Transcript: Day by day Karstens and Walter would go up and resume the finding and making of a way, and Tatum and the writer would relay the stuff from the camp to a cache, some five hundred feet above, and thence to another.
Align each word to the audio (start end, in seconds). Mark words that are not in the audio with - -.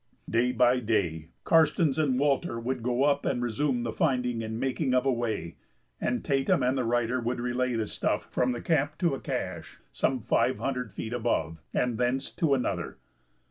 Day 0.27 0.51
by 0.51 0.79
day 0.79 1.27
Karstens 1.43 1.99
and 1.99 2.17
Walter 2.17 2.59
would 2.59 2.81
go 2.81 3.03
up 3.03 3.23
and 3.23 3.39
resume 3.39 3.83
the 3.83 3.93
finding 3.93 4.41
and 4.41 4.59
making 4.59 4.95
of 4.95 5.05
a 5.05 5.11
way, 5.13 5.57
and 5.99 6.25
Tatum 6.25 6.63
and 6.63 6.75
the 6.75 6.83
writer 6.85 7.19
would 7.21 7.39
relay 7.39 7.75
the 7.75 7.85
stuff 7.85 8.25
from 8.31 8.51
the 8.51 8.61
camp 8.63 8.97
to 8.97 9.13
a 9.13 9.19
cache, 9.19 9.77
some 9.91 10.19
five 10.19 10.57
hundred 10.57 10.91
feet 10.91 11.13
above, 11.13 11.61
and 11.71 11.99
thence 11.99 12.31
to 12.31 12.55
another. 12.55 12.97